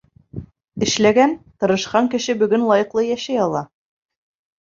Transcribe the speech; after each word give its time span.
Эшләгән, 0.85 1.35
тырышҡан 1.63 2.09
кеше 2.13 2.35
бөгөн 2.39 2.65
лайыҡлы 2.71 3.05
йәшәй 3.09 3.39
ала. 3.45 3.63